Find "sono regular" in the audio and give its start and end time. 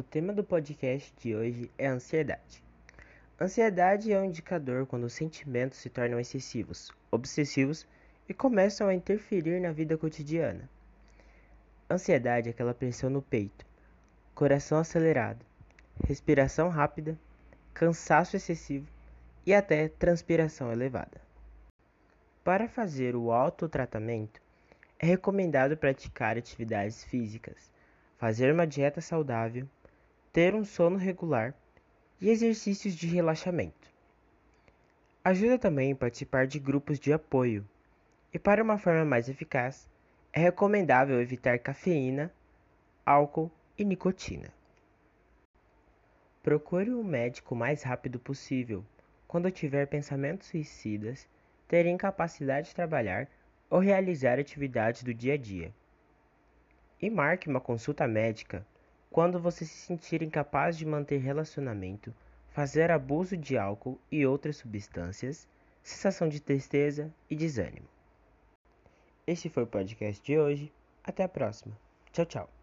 30.64-31.54